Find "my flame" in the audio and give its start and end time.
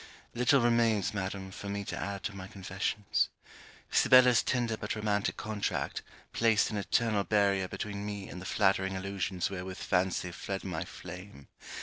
10.63-11.49